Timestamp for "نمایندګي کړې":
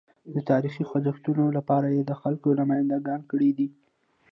2.59-3.49